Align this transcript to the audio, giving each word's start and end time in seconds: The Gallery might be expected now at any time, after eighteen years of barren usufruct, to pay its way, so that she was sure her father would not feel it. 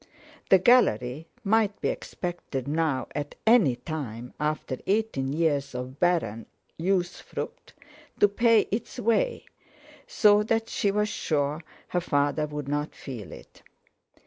The 0.49 0.57
Gallery 0.57 1.27
might 1.43 1.79
be 1.79 1.89
expected 1.89 2.67
now 2.67 3.07
at 3.13 3.35
any 3.45 3.75
time, 3.75 4.33
after 4.39 4.77
eighteen 4.87 5.31
years 5.31 5.75
of 5.75 5.99
barren 5.99 6.47
usufruct, 6.79 7.75
to 8.19 8.27
pay 8.27 8.61
its 8.71 8.97
way, 8.97 9.45
so 10.07 10.41
that 10.41 10.69
she 10.69 10.89
was 10.89 11.07
sure 11.07 11.61
her 11.89 12.01
father 12.01 12.47
would 12.47 12.67
not 12.67 12.95
feel 12.95 13.31
it. 13.31 13.61